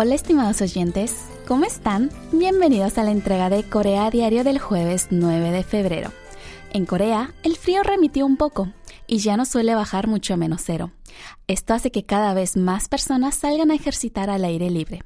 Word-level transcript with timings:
Hola 0.00 0.14
estimados 0.14 0.60
oyentes, 0.60 1.24
¿cómo 1.48 1.64
están? 1.64 2.12
Bienvenidos 2.30 2.98
a 2.98 3.02
la 3.02 3.10
entrega 3.10 3.50
de 3.50 3.64
Corea 3.64 4.08
Diario 4.10 4.44
del 4.44 4.60
jueves 4.60 5.08
9 5.10 5.50
de 5.50 5.64
febrero. 5.64 6.12
En 6.72 6.86
Corea, 6.86 7.34
el 7.42 7.56
frío 7.56 7.82
remitió 7.82 8.24
un 8.24 8.36
poco 8.36 8.68
y 9.08 9.18
ya 9.18 9.36
no 9.36 9.44
suele 9.44 9.74
bajar 9.74 10.06
mucho 10.06 10.36
menos 10.36 10.62
cero. 10.64 10.92
Esto 11.48 11.74
hace 11.74 11.90
que 11.90 12.04
cada 12.04 12.32
vez 12.32 12.56
más 12.56 12.88
personas 12.88 13.34
salgan 13.34 13.72
a 13.72 13.74
ejercitar 13.74 14.30
al 14.30 14.44
aire 14.44 14.70
libre. 14.70 15.02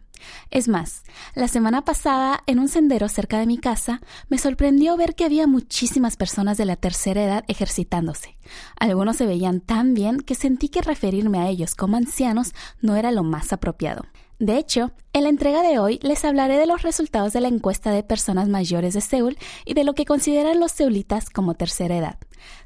Es 0.51 0.69
más, 0.69 1.05
la 1.35 1.49
semana 1.49 1.87
pasada, 1.87 2.43
en 2.47 2.59
un 2.59 2.69
sendero 2.69 3.09
cerca 3.09 3.39
de 3.39 3.47
mi 3.47 3.57
casa, 3.57 4.03
me 4.29 4.37
sorprendió 4.37 4.99
ver 4.99 5.15
que 5.15 5.25
había 5.25 5.47
muchísimas 5.47 6.19
personas 6.19 6.59
de 6.59 6.67
la 6.67 6.77
tercera 6.77 7.25
edad 7.25 7.45
ejercitándose. 7.49 8.37
Algunos 8.79 9.17
se 9.17 9.25
veían 9.25 9.61
tan 9.61 9.95
bien 9.95 10.21
que 10.21 10.35
sentí 10.35 10.69
que 10.69 10.83
referirme 10.83 11.39
a 11.39 11.49
ellos 11.49 11.75
como 11.75 11.97
ancianos 11.97 12.53
no 12.83 12.95
era 12.97 13.11
lo 13.11 13.23
más 13.23 13.55
apropiado. 13.55 14.05
De 14.43 14.59
hecho, 14.59 14.91
en 15.13 15.23
la 15.23 15.29
entrega 15.29 15.63
de 15.63 15.79
hoy 15.79 16.01
les 16.03 16.25
hablaré 16.25 16.59
de 16.59 16.67
los 16.67 16.83
resultados 16.83 17.33
de 17.33 17.41
la 17.41 17.47
encuesta 17.47 17.93
de 17.93 18.03
personas 18.03 18.49
mayores 18.49 18.93
de 18.93 19.01
Seúl 19.01 19.39
y 19.65 19.75
de 19.75 19.85
lo 19.85 19.95
que 19.95 20.05
consideran 20.05 20.59
los 20.59 20.73
seulitas 20.73 21.31
como 21.31 21.55
tercera 21.55 21.97
edad. 21.97 22.17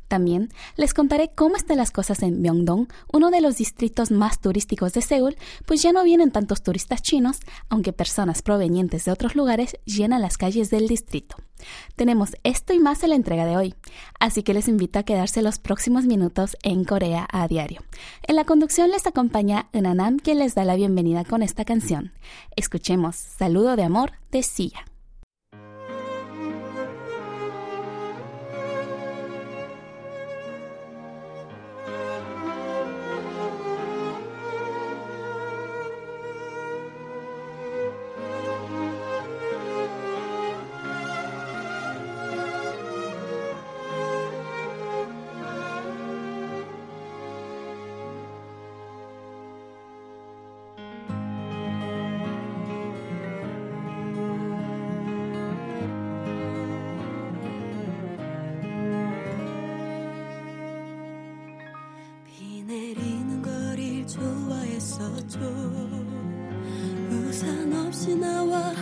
También 0.08 0.50
les 0.76 0.94
contaré 0.94 1.30
cómo 1.34 1.56
están 1.56 1.78
las 1.78 1.90
cosas 1.90 2.22
en 2.22 2.40
Myeongdong, 2.40 2.88
uno 3.12 3.30
de 3.30 3.40
los 3.40 3.56
distritos 3.56 4.10
más 4.10 4.40
turísticos 4.40 4.92
de 4.92 5.02
Seúl, 5.02 5.36
pues 5.66 5.82
ya 5.82 5.92
no 5.92 6.04
vienen 6.04 6.30
tantos 6.30 6.62
turistas 6.62 7.02
chinos, 7.02 7.40
aunque 7.68 7.92
personas 7.92 8.42
provenientes 8.42 9.04
de 9.04 9.12
otros 9.12 9.34
lugares 9.34 9.76
llenan 9.84 10.22
las 10.22 10.38
calles 10.38 10.70
del 10.70 10.86
distrito. 10.86 11.36
Tenemos 11.96 12.36
esto 12.44 12.72
y 12.72 12.78
más 12.78 13.02
en 13.02 13.10
la 13.10 13.16
entrega 13.16 13.46
de 13.46 13.56
hoy, 13.56 13.74
así 14.20 14.42
que 14.42 14.54
les 14.54 14.68
invito 14.68 14.98
a 14.98 15.04
quedarse 15.04 15.42
los 15.42 15.58
próximos 15.58 16.04
minutos 16.04 16.56
en 16.62 16.84
Corea 16.84 17.26
a 17.32 17.48
diario. 17.48 17.82
En 18.22 18.36
la 18.36 18.44
conducción 18.44 18.90
les 18.90 19.06
acompaña 19.06 19.68
Enanam, 19.72 20.18
quien 20.18 20.38
les 20.38 20.54
da 20.54 20.64
la 20.64 20.76
bienvenida 20.76 21.24
con 21.24 21.42
esta 21.42 21.64
canción. 21.64 22.12
Escuchemos 22.54 23.16
Saludo 23.16 23.76
de 23.76 23.84
Amor 23.84 24.12
de 24.30 24.42
Sia. 24.42 24.84
now 68.14 68.72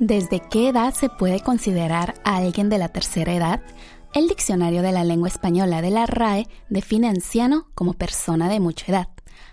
¿Desde 0.00 0.38
qué 0.38 0.68
edad 0.68 0.94
se 0.94 1.08
puede 1.08 1.40
considerar 1.40 2.14
a 2.22 2.36
alguien 2.36 2.68
de 2.68 2.78
la 2.78 2.88
tercera 2.88 3.34
edad? 3.34 3.60
El 4.14 4.28
diccionario 4.28 4.80
de 4.80 4.92
la 4.92 5.02
lengua 5.02 5.26
española 5.26 5.82
de 5.82 5.90
la 5.90 6.06
RAE 6.06 6.46
define 6.70 7.08
anciano 7.08 7.66
como 7.74 7.94
persona 7.94 8.48
de 8.48 8.60
mucha 8.60 8.86
edad. 8.92 9.08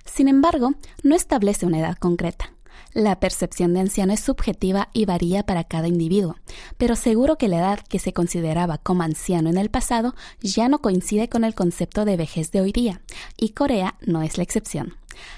Sin 0.06 0.28
embargo, 0.28 0.76
no 1.02 1.16
establece 1.16 1.66
una 1.66 1.80
edad 1.80 1.98
concreta. 1.98 2.54
La 2.94 3.20
percepción 3.20 3.74
de 3.74 3.80
anciano 3.80 4.14
es 4.14 4.20
subjetiva 4.20 4.90
y 4.94 5.06
varía 5.06 5.44
para 5.48 5.64
cada 5.64 5.88
individuo, 5.88 6.36
pero 6.78 6.96
seguro 6.96 7.40
que 7.40 7.48
la 7.48 7.58
edad 7.58 7.80
que 7.80 7.98
se 7.98 8.14
consideraba 8.14 8.78
como 8.78 9.02
anciano 9.02 9.50
en 9.50 9.58
el 9.58 9.72
pasado 9.72 10.14
ya 10.42 10.70
no 10.70 10.80
coincide 10.80 11.28
con 11.28 11.44
el 11.44 11.56
concepto 11.56 12.06
de 12.06 12.18
vejez 12.18 12.52
de 12.52 12.62
hoy 12.62 12.72
día, 12.72 13.02
y 13.36 13.50
Corea 13.50 13.96
no 14.06 14.22
es 14.22 14.38
la 14.38 14.44
excepción. 14.44 14.96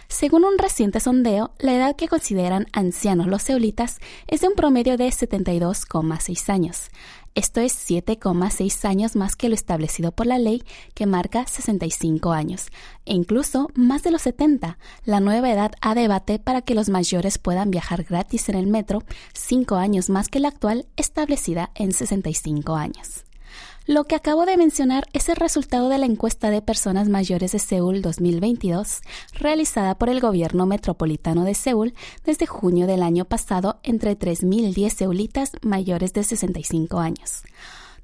Según 0.07 0.45
un 0.45 0.57
reciente 0.57 0.99
sondeo, 0.99 1.51
la 1.59 1.75
edad 1.75 1.95
que 1.95 2.07
consideran 2.07 2.67
ancianos 2.73 3.27
los 3.27 3.43
seulitas 3.43 3.99
es 4.27 4.41
de 4.41 4.47
un 4.47 4.55
promedio 4.55 4.97
de 4.97 5.07
72,6 5.07 6.49
años. 6.49 6.89
Esto 7.37 7.61
es 7.61 7.73
7,6 7.87 8.85
años 8.85 9.15
más 9.15 9.35
que 9.35 9.47
lo 9.47 9.53
establecido 9.53 10.11
por 10.11 10.25
la 10.25 10.39
ley 10.39 10.63
que 10.95 11.05
marca 11.05 11.45
65 11.45 12.31
años, 12.31 12.69
e 13.05 13.13
incluso 13.13 13.69
más 13.75 14.01
de 14.01 14.09
los 14.09 14.23
70. 14.23 14.79
La 15.05 15.19
nueva 15.19 15.51
edad 15.51 15.73
a 15.81 15.93
debate 15.93 16.39
para 16.39 16.63
que 16.63 16.73
los 16.73 16.89
mayores 16.89 17.37
puedan 17.37 17.69
viajar 17.69 18.05
gratis 18.05 18.49
en 18.49 18.55
el 18.55 18.65
metro, 18.65 19.03
5 19.33 19.75
años 19.75 20.09
más 20.09 20.29
que 20.29 20.39
la 20.39 20.47
actual 20.47 20.87
establecida 20.95 21.69
en 21.75 21.91
65 21.91 22.75
años. 22.75 23.26
Lo 23.87 24.03
que 24.03 24.15
acabo 24.15 24.45
de 24.45 24.57
mencionar 24.57 25.07
es 25.13 25.29
el 25.29 25.37
resultado 25.37 25.87
de 25.87 25.97
la 25.97 26.05
encuesta 26.05 26.49
de 26.49 26.61
personas 26.61 27.07
mayores 27.07 27.53
de 27.53 27.59
Seúl 27.59 28.01
2022, 28.01 28.99
realizada 29.31 29.97
por 29.97 30.09
el 30.09 30.19
gobierno 30.19 30.65
metropolitano 30.65 31.45
de 31.45 31.53
Seúl 31.53 31.93
desde 32.25 32.47
junio 32.47 32.85
del 32.85 33.01
año 33.01 33.23
pasado 33.23 33.79
entre 33.83 34.19
3.010 34.19 34.89
seulitas 34.89 35.53
mayores 35.61 36.11
de 36.11 36.23
65 36.23 36.99
años. 36.99 37.43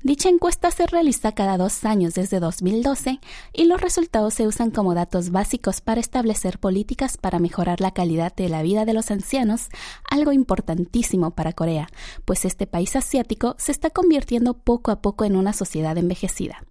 Dicha 0.04 0.28
encuesta 0.28 0.70
se 0.70 0.86
realiza 0.86 1.32
cada 1.32 1.58
dos 1.58 1.86
años 1.86 2.14
desde 2.14 2.42
2012 2.42 3.22
y 3.54 3.64
los 3.64 3.80
resultados 3.80 4.34
se 4.34 4.46
usan 4.46 4.70
como 4.70 4.94
datos 4.94 5.30
básicos 5.30 5.80
para 5.80 6.02
establecer 6.02 6.60
políticas 6.60 7.16
para 7.16 7.40
mejorar 7.40 7.80
la 7.80 7.92
calidad 7.92 8.36
de 8.36 8.50
la 8.50 8.64
vida 8.64 8.84
de 8.84 8.92
los 8.92 9.12
ancianos, 9.12 9.70
algo 10.12 10.34
importantísimo 10.34 11.32
para 11.32 11.54
Corea, 11.54 11.88
pues 12.26 12.44
este 12.44 12.68
país 12.68 12.98
asiático 12.98 13.56
se 13.58 13.72
está 13.72 13.92
convirtiendo 13.92 14.56
poco 14.56 14.92
a 14.92 15.02
poco 15.02 15.24
en 15.24 15.38
una 15.38 15.54
sociedad 15.54 15.98
envejecida. 15.98 16.66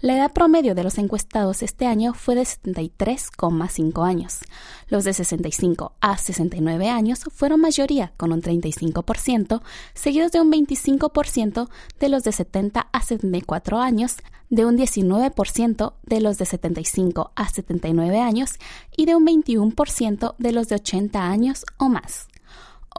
La 0.00 0.14
edad 0.14 0.32
promedio 0.32 0.76
de 0.76 0.84
los 0.84 0.96
encuestados 0.96 1.60
este 1.60 1.84
año 1.86 2.14
fue 2.14 2.36
de 2.36 2.42
73,5 2.42 4.06
años. 4.06 4.38
Los 4.86 5.02
de 5.02 5.12
65 5.12 5.92
a 6.00 6.16
69 6.16 6.88
años 6.88 7.24
fueron 7.34 7.60
mayoría, 7.60 8.12
con 8.16 8.32
un 8.32 8.40
35%, 8.40 9.60
seguidos 9.94 10.30
de 10.30 10.40
un 10.40 10.52
25% 10.52 11.68
de 11.98 12.08
los 12.08 12.22
de 12.22 12.30
70 12.30 12.88
a 12.92 13.02
74 13.02 13.80
años, 13.80 14.18
de 14.50 14.64
un 14.64 14.78
19% 14.78 15.94
de 16.04 16.20
los 16.20 16.38
de 16.38 16.46
75 16.46 17.32
a 17.34 17.48
79 17.48 18.20
años 18.20 18.52
y 18.96 19.06
de 19.06 19.16
un 19.16 19.26
21% 19.26 20.36
de 20.38 20.52
los 20.52 20.68
de 20.68 20.76
80 20.76 21.28
años 21.28 21.64
o 21.76 21.88
más. 21.88 22.27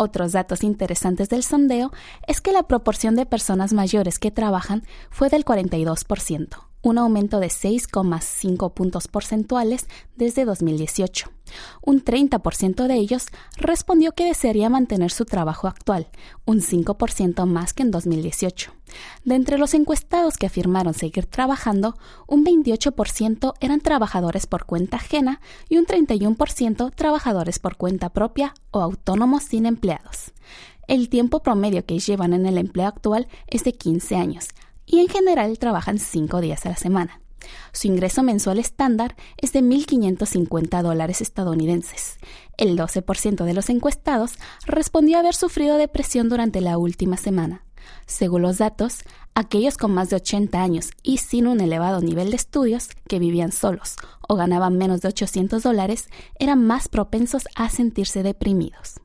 Otros 0.02 0.32
datos 0.32 0.64
interesantes 0.64 1.28
del 1.28 1.44
sondeo 1.44 1.92
es 2.26 2.40
que 2.40 2.54
la 2.54 2.64
proporción 2.64 3.18
de 3.18 3.26
personas 3.26 3.74
mayores 3.74 4.18
que 4.18 4.32
trabajan 4.32 4.84
fue 5.10 5.28
del 5.28 5.44
42% 5.44 6.69
un 6.82 6.98
aumento 6.98 7.40
de 7.40 7.48
6,5 7.48 8.74
puntos 8.74 9.08
porcentuales 9.08 9.88
desde 10.16 10.46
2018. 10.46 11.30
Un 11.82 12.04
30% 12.04 12.88
de 12.88 12.96
ellos 12.96 13.28
respondió 13.58 14.12
que 14.14 14.26
desearía 14.26 14.70
mantener 14.70 15.12
su 15.12 15.26
trabajo 15.26 15.68
actual, 15.68 16.08
un 16.46 16.62
5% 16.62 17.46
más 17.46 17.74
que 17.74 17.84
en 17.84 17.92
2018. 17.92 18.72
De 19.24 19.36
entre 19.36 19.58
los 19.58 19.74
encuestados 19.74 20.38
que 20.38 20.48
afirmaron 20.48 20.94
seguir 20.94 21.26
trabajando, 21.26 21.96
un 22.28 22.46
28% 22.46 23.54
eran 23.60 23.82
trabajadores 23.82 24.48
por 24.48 24.66
cuenta 24.66 24.98
ajena 24.98 25.42
y 25.68 25.78
un 25.78 25.86
31% 25.86 26.94
trabajadores 26.96 27.60
por 27.60 27.78
cuenta 27.78 28.10
propia 28.10 28.54
o 28.72 28.82
autónomos 28.82 29.44
sin 29.44 29.66
empleados. 29.66 30.34
El 30.88 31.10
tiempo 31.10 31.42
promedio 31.42 31.86
que 31.86 32.00
llevan 32.00 32.34
en 32.34 32.48
el 32.48 32.58
empleo 32.58 32.88
actual 32.88 33.28
es 33.46 33.64
de 33.64 33.74
15 33.74 34.16
años, 34.16 34.48
y 34.90 35.00
en 35.00 35.08
general 35.08 35.60
trabajan 35.60 36.00
cinco 36.00 36.42
días 36.42 36.66
a 36.66 36.70
la 36.70 36.76
semana. 36.76 37.22
Su 37.72 37.88
ingreso 37.88 38.24
mensual 38.24 38.60
estándar 38.60 39.16
es 39.38 39.54
de 39.54 39.62
1.550 39.62 40.82
dólares 40.82 41.22
estadounidenses. 41.22 42.18
El 42.58 42.78
12% 42.78 43.46
de 43.46 43.54
los 43.54 43.70
encuestados 43.70 44.34
respondió 44.66 45.20
haber 45.20 45.36
sufrido 45.36 45.78
depresión 45.78 46.28
durante 46.28 46.60
la 46.60 46.78
última 46.78 47.18
semana. 47.18 47.64
Según 48.06 48.42
los 48.42 48.58
datos, 48.58 49.04
aquellos 49.36 49.78
con 49.78 49.94
más 49.94 50.10
de 50.10 50.18
80 50.18 50.62
años 50.62 50.92
y 51.04 51.18
sin 51.18 51.48
un 51.48 51.62
elevado 51.62 52.02
nivel 52.02 52.32
de 52.32 52.36
estudios, 52.36 52.90
que 53.08 53.20
vivían 53.20 53.52
solos 53.52 53.96
o 54.28 54.36
ganaban 54.36 54.78
menos 54.78 55.02
de 55.02 55.10
800 55.10 55.64
dólares, 55.64 56.10
eran 56.40 56.66
más 56.66 56.88
propensos 56.88 57.48
a 57.56 57.70
sentirse 57.70 58.24
deprimidos. 58.24 59.00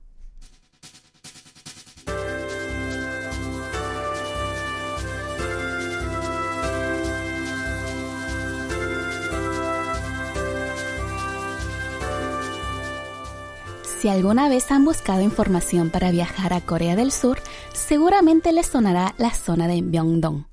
Si 14.04 14.10
alguna 14.10 14.50
vez 14.50 14.70
han 14.70 14.84
buscado 14.84 15.22
información 15.22 15.88
para 15.88 16.10
viajar 16.10 16.52
a 16.52 16.60
Corea 16.60 16.94
del 16.94 17.10
Sur, 17.10 17.38
seguramente 17.72 18.52
les 18.52 18.66
sonará 18.66 19.14
la 19.16 19.30
zona 19.30 19.66
de 19.66 19.80
Myeongdong. 19.80 20.44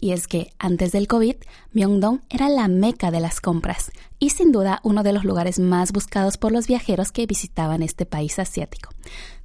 Y 0.00 0.12
es 0.12 0.28
que 0.28 0.52
antes 0.58 0.92
del 0.92 1.08
COVID, 1.08 1.34
Myeongdong 1.72 2.22
era 2.30 2.48
la 2.48 2.68
meca 2.68 3.10
de 3.10 3.18
las 3.18 3.40
compras 3.40 3.90
y 4.20 4.30
sin 4.30 4.52
duda 4.52 4.80
uno 4.84 5.02
de 5.02 5.12
los 5.12 5.24
lugares 5.24 5.58
más 5.58 5.90
buscados 5.90 6.36
por 6.36 6.52
los 6.52 6.68
viajeros 6.68 7.10
que 7.10 7.26
visitaban 7.26 7.82
este 7.82 8.06
país 8.06 8.38
asiático. 8.38 8.90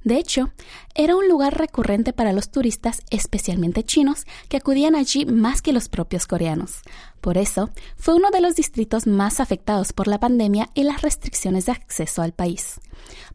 De 0.04 0.16
hecho, 0.16 0.52
era 0.94 1.16
un 1.16 1.28
lugar 1.28 1.58
recurrente 1.58 2.12
para 2.12 2.32
los 2.32 2.50
turistas, 2.50 3.00
especialmente 3.10 3.82
chinos, 3.82 4.26
que 4.48 4.56
acudían 4.56 4.94
allí 4.94 5.26
más 5.26 5.60
que 5.60 5.72
los 5.72 5.88
propios 5.88 6.26
coreanos. 6.26 6.82
Por 7.20 7.36
eso, 7.36 7.70
fue 7.96 8.14
uno 8.14 8.30
de 8.30 8.40
los 8.40 8.54
distritos 8.54 9.08
más 9.08 9.40
afectados 9.40 9.92
por 9.92 10.06
la 10.06 10.20
pandemia 10.20 10.70
y 10.74 10.84
las 10.84 11.02
restricciones 11.02 11.66
de 11.66 11.72
acceso 11.72 12.22
al 12.22 12.32
país. 12.32 12.80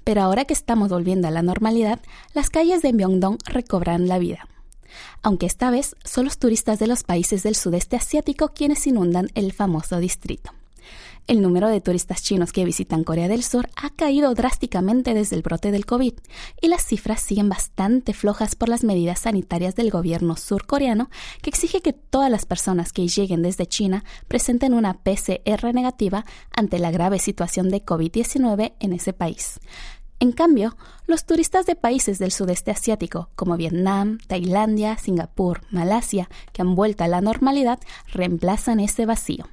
Pero 0.05 0.21
ahora 0.21 0.45
que 0.45 0.53
estamos 0.53 0.89
volviendo 0.89 1.27
a 1.27 1.31
la 1.31 1.41
normalidad, 1.41 1.99
las 2.33 2.49
calles 2.49 2.81
de 2.81 2.93
Myeongdong 2.93 3.39
recobran 3.45 4.07
la 4.07 4.19
vida 4.19 4.47
aunque 5.21 5.45
esta 5.45 5.71
vez 5.71 5.95
son 6.03 6.25
los 6.25 6.37
turistas 6.37 6.79
de 6.79 6.87
los 6.87 7.03
países 7.03 7.43
del 7.43 7.55
sudeste 7.55 7.95
asiático 7.95 8.49
quienes 8.49 8.85
inundan 8.87 9.29
el 9.35 9.53
famoso 9.53 9.99
distrito. 9.99 10.51
El 11.29 11.43
número 11.43 11.67
de 11.67 11.79
turistas 11.79 12.23
chinos 12.23 12.51
que 12.51 12.65
visitan 12.65 13.03
Corea 13.03 13.27
del 13.27 13.43
Sur 13.43 13.69
ha 13.75 13.91
caído 13.91 14.33
drásticamente 14.33 15.13
desde 15.13 15.35
el 15.35 15.43
brote 15.43 15.71
del 15.71 15.85
COVID 15.85 16.13
y 16.59 16.67
las 16.69 16.83
cifras 16.83 17.21
siguen 17.21 17.49
bastante 17.49 18.15
flojas 18.15 18.55
por 18.55 18.67
las 18.67 18.83
medidas 18.83 19.19
sanitarias 19.19 19.75
del 19.75 19.91
gobierno 19.91 20.35
surcoreano 20.37 21.11
que 21.43 21.51
exige 21.51 21.81
que 21.81 21.93
todas 21.93 22.31
las 22.31 22.47
personas 22.47 22.91
que 22.93 23.07
lleguen 23.07 23.43
desde 23.43 23.67
China 23.67 24.03
presenten 24.27 24.73
una 24.73 24.95
PCR 24.95 25.71
negativa 25.71 26.25
ante 26.51 26.79
la 26.79 26.89
grave 26.89 27.19
situación 27.19 27.69
de 27.69 27.85
COVID-19 27.85 28.73
en 28.79 28.93
ese 28.93 29.13
país. 29.13 29.59
En 30.21 30.33
cambio, 30.33 30.75
los 31.07 31.25
turistas 31.25 31.65
de 31.65 31.75
países 31.75 32.19
del 32.19 32.31
sudeste 32.31 32.71
asiático 32.71 33.29
como 33.35 33.55
Vietnam, 33.55 34.17
Tailandia, 34.27 34.97
Singapur, 34.97 35.61
Malasia, 35.71 36.29
que 36.51 36.61
han 36.61 36.75
vuelto 36.75 37.05
a 37.05 37.07
la 37.07 37.21
normalidad, 37.21 37.79
reemplazan 38.11 38.81
ese 38.81 39.05
vacío. 39.05 39.45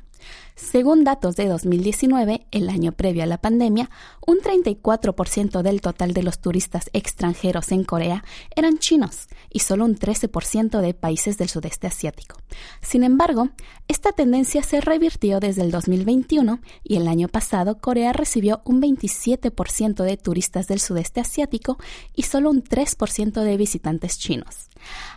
Según 0.56 1.04
datos 1.04 1.36
de 1.36 1.48
2019, 1.48 2.46
el 2.50 2.70
año 2.70 2.92
previo 2.92 3.22
a 3.22 3.26
la 3.26 3.36
pandemia, 3.36 3.90
un 4.26 4.38
34% 4.38 5.60
del 5.60 5.82
total 5.82 6.14
de 6.14 6.22
los 6.22 6.38
turistas 6.38 6.88
extranjeros 6.94 7.72
en 7.72 7.84
Corea 7.84 8.24
eran 8.56 8.78
chinos 8.78 9.28
y 9.50 9.58
solo 9.58 9.84
un 9.84 9.98
13% 9.98 10.80
de 10.80 10.94
países 10.94 11.36
del 11.36 11.50
sudeste 11.50 11.86
asiático. 11.86 12.38
Sin 12.80 13.04
embargo, 13.04 13.50
esta 13.86 14.12
tendencia 14.12 14.62
se 14.62 14.80
revirtió 14.80 15.40
desde 15.40 15.60
el 15.60 15.70
2021 15.70 16.60
y 16.82 16.96
el 16.96 17.06
año 17.06 17.28
pasado 17.28 17.78
Corea 17.78 18.14
recibió 18.14 18.62
un 18.64 18.80
27% 18.80 20.04
de 20.04 20.16
turistas 20.16 20.68
del 20.68 20.80
sudeste 20.80 21.20
asiático 21.20 21.76
y 22.14 22.22
solo 22.22 22.48
un 22.48 22.64
3% 22.64 23.42
de 23.42 23.56
visitantes 23.58 24.18
chinos. 24.18 24.70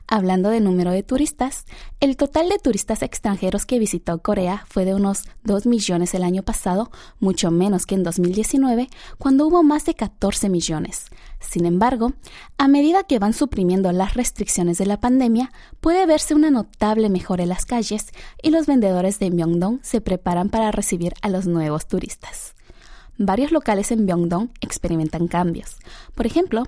Hablando 0.06 0.50
de 0.50 0.60
número 0.60 0.92
de 0.92 1.04
turistas, 1.04 1.64
el 2.02 2.18
total 2.18 2.50
de 2.50 2.60
turistas 2.60 3.04
extranjeros 3.04 3.66
que 3.66 3.80
visitó 3.80 4.22
Corea 4.22 4.66
fue 4.68 4.84
de 4.84 4.96
unos 4.96 5.29
2 5.44 5.66
millones 5.66 6.14
el 6.14 6.24
año 6.24 6.44
pasado, 6.44 6.92
mucho 7.20 7.52
menos 7.52 7.86
que 7.86 7.96
en 7.96 8.04
2019, 8.04 8.90
cuando 9.18 9.48
hubo 9.48 9.64
más 9.64 9.86
de 9.86 9.96
14 9.96 10.50
millones. 10.50 11.08
Sin 11.40 11.66
embargo, 11.66 12.14
a 12.58 12.68
medida 12.68 13.04
que 13.04 13.20
van 13.20 13.34
suprimiendo 13.34 13.92
las 13.92 14.14
restricciones 14.14 14.78
de 14.78 14.86
la 14.86 15.00
pandemia, 15.00 15.52
puede 15.80 16.06
verse 16.06 16.36
una 16.36 16.52
notable 16.52 17.10
mejora 17.10 17.44
en 17.44 17.50
las 17.50 17.66
calles 17.66 18.08
y 18.42 18.52
los 18.52 18.66
vendedores 18.66 19.20
de 19.20 19.32
Myeongdong 19.32 19.80
se 19.82 20.02
preparan 20.02 20.50
para 20.50 20.72
recibir 20.72 21.14
a 21.22 21.30
los 21.30 21.48
nuevos 21.48 21.88
turistas. 21.88 22.56
Varios 23.22 23.52
locales 23.52 23.92
en 23.92 24.06
Myeongdong 24.06 24.50
experimentan 24.62 25.28
cambios. 25.28 25.76
Por 26.16 26.26
ejemplo, 26.26 26.64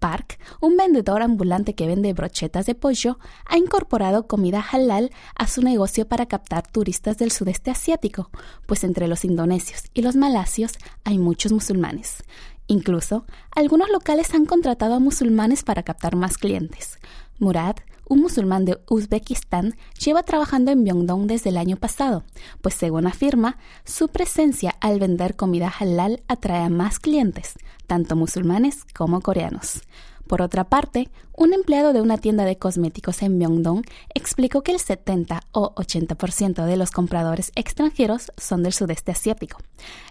Park, 0.00 0.38
un 0.60 0.76
vendedor 0.76 1.22
ambulante 1.22 1.74
que 1.74 1.86
vende 1.86 2.12
brochetas 2.12 2.66
de 2.66 2.74
pollo, 2.74 3.18
ha 3.46 3.56
incorporado 3.56 4.26
comida 4.26 4.60
halal 4.60 5.10
a 5.34 5.46
su 5.46 5.62
negocio 5.62 6.06
para 6.06 6.26
captar 6.26 6.66
turistas 6.66 7.16
del 7.16 7.30
sudeste 7.30 7.70
asiático, 7.70 8.30
pues 8.66 8.84
entre 8.84 9.08
los 9.08 9.24
indonesios 9.24 9.84
y 9.94 10.02
los 10.02 10.14
malasios 10.14 10.74
hay 11.04 11.16
muchos 11.16 11.52
musulmanes. 11.52 12.22
Incluso, 12.66 13.24
algunos 13.56 13.88
locales 13.88 14.34
han 14.34 14.44
contratado 14.44 14.92
a 14.92 14.98
musulmanes 15.00 15.62
para 15.62 15.84
captar 15.84 16.16
más 16.16 16.36
clientes. 16.36 16.98
Murad, 17.38 17.76
un 18.08 18.20
musulmán 18.20 18.64
de 18.64 18.78
Uzbekistán, 18.88 19.76
lleva 20.02 20.22
trabajando 20.22 20.70
en 20.70 20.82
Myeongdong 20.82 21.26
desde 21.26 21.50
el 21.50 21.56
año 21.56 21.76
pasado, 21.76 22.24
pues 22.60 22.74
según 22.74 23.06
afirma, 23.06 23.58
su 23.84 24.08
presencia 24.08 24.74
al 24.80 24.98
vender 24.98 25.36
comida 25.36 25.72
halal 25.78 26.22
atrae 26.28 26.64
a 26.64 26.68
más 26.68 26.98
clientes, 26.98 27.54
tanto 27.86 28.16
musulmanes 28.16 28.84
como 28.94 29.20
coreanos. 29.20 29.82
Por 30.26 30.40
otra 30.40 30.64
parte, 30.64 31.10
un 31.36 31.52
empleado 31.52 31.92
de 31.92 32.00
una 32.00 32.18
tienda 32.18 32.44
de 32.44 32.56
cosméticos 32.56 33.22
en 33.22 33.36
Myeongdong 33.36 33.82
explicó 34.14 34.62
que 34.62 34.72
el 34.72 34.78
70 34.78 35.42
o 35.52 35.74
80% 35.74 36.64
de 36.64 36.76
los 36.76 36.90
compradores 36.90 37.52
extranjeros 37.56 38.32
son 38.36 38.62
del 38.62 38.72
sudeste 38.72 39.12
asiático. 39.12 39.58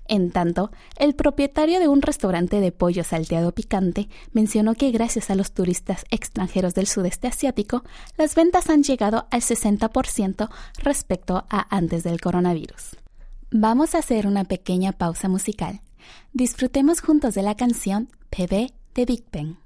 En 0.07 0.31
tanto, 0.31 0.71
el 0.97 1.15
propietario 1.15 1.79
de 1.79 1.87
un 1.87 2.01
restaurante 2.01 2.59
de 2.59 2.71
pollo 2.71 3.03
salteado 3.03 3.53
picante 3.53 4.09
mencionó 4.33 4.75
que 4.75 4.91
gracias 4.91 5.29
a 5.29 5.35
los 5.35 5.53
turistas 5.53 6.05
extranjeros 6.11 6.75
del 6.75 6.87
sudeste 6.87 7.27
asiático, 7.27 7.83
las 8.17 8.35
ventas 8.35 8.69
han 8.69 8.83
llegado 8.83 9.27
al 9.31 9.41
60% 9.41 10.49
respecto 10.77 11.45
a 11.49 11.75
antes 11.75 12.03
del 12.03 12.21
coronavirus. 12.21 12.97
Vamos 13.49 13.95
a 13.95 13.99
hacer 13.99 14.27
una 14.27 14.43
pequeña 14.43 14.91
pausa 14.91 15.29
musical. 15.29 15.81
Disfrutemos 16.33 17.01
juntos 17.01 17.33
de 17.33 17.43
la 17.43 17.55
canción 17.55 18.09
PB 18.29 18.73
de 18.95 19.05
Big 19.05 19.23
Bang. 19.31 19.62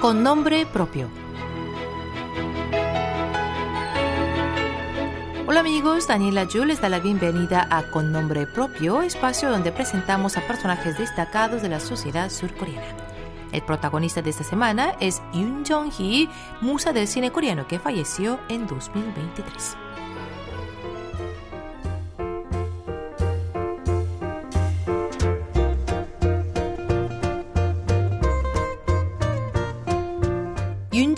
Con 0.00 0.22
nombre 0.22 0.64
propio. 0.64 1.10
Hola 5.46 5.60
amigos, 5.60 6.08
Daniela 6.08 6.44
Yu 6.44 6.64
les 6.64 6.80
da 6.80 6.88
la 6.88 7.00
bienvenida 7.00 7.68
a 7.70 7.82
Con 7.90 8.10
Nombre 8.10 8.46
Propio, 8.46 9.02
espacio 9.02 9.50
donde 9.50 9.72
presentamos 9.72 10.38
a 10.38 10.46
personajes 10.46 10.96
destacados 10.96 11.60
de 11.60 11.68
la 11.68 11.80
sociedad 11.80 12.30
surcoreana. 12.30 12.96
El 13.52 13.62
protagonista 13.62 14.22
de 14.22 14.30
esta 14.30 14.44
semana 14.44 14.94
es 15.00 15.20
Yoon 15.34 15.64
Jong-hee, 15.68 16.30
musa 16.62 16.94
del 16.94 17.06
cine 17.06 17.30
coreano 17.30 17.66
que 17.66 17.78
falleció 17.78 18.40
en 18.48 18.66
2023. 18.66 19.76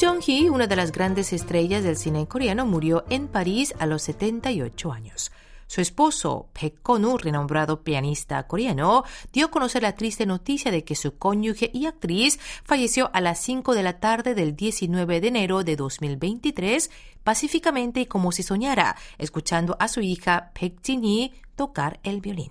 Jong-hee, 0.02 0.50
una 0.50 0.66
de 0.66 0.74
las 0.74 0.90
grandes 0.90 1.32
estrellas 1.32 1.84
del 1.84 1.96
cine 1.96 2.26
coreano, 2.26 2.66
murió 2.66 3.04
en 3.08 3.28
París 3.28 3.72
a 3.78 3.86
los 3.86 4.02
78 4.02 4.90
años. 4.90 5.30
Su 5.68 5.80
esposo, 5.80 6.48
Baek 6.60 6.82
Konu, 6.82 7.18
renombrado 7.18 7.84
pianista 7.84 8.44
coreano, 8.48 9.04
dio 9.32 9.46
a 9.46 9.50
conocer 9.52 9.82
la 9.82 9.94
triste 9.94 10.26
noticia 10.26 10.72
de 10.72 10.82
que 10.82 10.96
su 10.96 11.18
cónyuge 11.18 11.70
y 11.72 11.86
actriz 11.86 12.40
falleció 12.64 13.10
a 13.12 13.20
las 13.20 13.38
5 13.42 13.76
de 13.76 13.82
la 13.84 14.00
tarde 14.00 14.34
del 14.34 14.56
19 14.56 15.20
de 15.20 15.28
enero 15.28 15.62
de 15.62 15.76
2023, 15.76 16.90
pacíficamente 17.22 18.00
y 18.00 18.06
como 18.06 18.32
si 18.32 18.42
soñara, 18.42 18.96
escuchando 19.18 19.76
a 19.78 19.86
su 19.86 20.00
hija 20.00 20.50
Baek 20.60 20.82
Jin-hee 20.82 21.32
tocar 21.54 22.00
el 22.02 22.20
violín. 22.20 22.50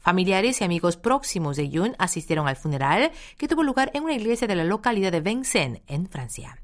Familiares 0.00 0.62
y 0.62 0.64
amigos 0.64 0.96
próximos 0.96 1.58
de 1.58 1.68
Yoon 1.68 1.96
asistieron 1.98 2.48
al 2.48 2.56
funeral 2.56 3.12
que 3.36 3.46
tuvo 3.46 3.62
lugar 3.62 3.90
en 3.92 4.04
una 4.04 4.14
iglesia 4.14 4.48
de 4.48 4.56
la 4.56 4.64
localidad 4.64 5.12
de 5.12 5.20
Vincennes, 5.20 5.82
en 5.86 6.08
Francia. 6.08 6.58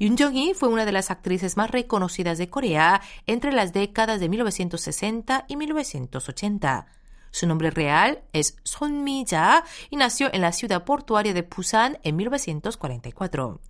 Yoon 0.00 0.16
Jong-hee 0.16 0.54
fue 0.54 0.70
una 0.70 0.86
de 0.86 0.92
las 0.92 1.10
actrices 1.10 1.58
más 1.58 1.70
reconocidas 1.70 2.38
de 2.38 2.48
Corea 2.48 3.02
entre 3.26 3.52
las 3.52 3.74
décadas 3.74 4.18
de 4.18 4.30
1960 4.30 5.44
y 5.46 5.56
1980. 5.56 6.86
Su 7.30 7.46
nombre 7.46 7.70
real 7.70 8.22
es 8.32 8.56
Son 8.62 9.04
Mi-ja 9.04 9.62
y 9.90 9.96
nació 9.96 10.32
en 10.32 10.40
la 10.40 10.52
ciudad 10.52 10.86
portuaria 10.86 11.34
de 11.34 11.42
Busan 11.42 11.98
en 12.02 12.16
1944. 12.16 13.60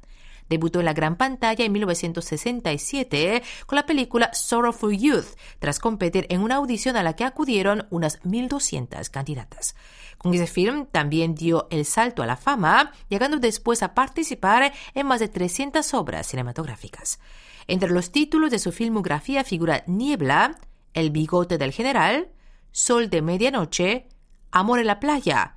Debutó 0.50 0.80
en 0.80 0.84
la 0.84 0.92
gran 0.92 1.16
pantalla 1.16 1.64
en 1.64 1.70
1967 1.70 3.42
con 3.66 3.76
la 3.76 3.86
película 3.86 4.34
Sorrowful 4.34 4.98
Youth, 4.98 5.36
tras 5.60 5.78
competir 5.78 6.26
en 6.28 6.42
una 6.42 6.56
audición 6.56 6.96
a 6.96 7.04
la 7.04 7.14
que 7.14 7.24
acudieron 7.24 7.86
unas 7.90 8.20
1.200 8.24 9.08
candidatas. 9.10 9.76
Con 10.18 10.34
ese 10.34 10.48
film 10.48 10.86
también 10.86 11.36
dio 11.36 11.68
el 11.70 11.84
salto 11.84 12.24
a 12.24 12.26
la 12.26 12.36
fama, 12.36 12.92
llegando 13.08 13.38
después 13.38 13.84
a 13.84 13.94
participar 13.94 14.72
en 14.92 15.06
más 15.06 15.20
de 15.20 15.28
300 15.28 15.94
obras 15.94 16.26
cinematográficas. 16.26 17.20
Entre 17.68 17.88
los 17.88 18.10
títulos 18.10 18.50
de 18.50 18.58
su 18.58 18.72
filmografía 18.72 19.44
figura 19.44 19.84
Niebla, 19.86 20.58
El 20.94 21.10
bigote 21.10 21.58
del 21.58 21.70
general, 21.70 22.28
Sol 22.72 23.08
de 23.08 23.22
medianoche, 23.22 24.08
Amor 24.50 24.80
en 24.80 24.88
la 24.88 24.98
playa, 24.98 25.54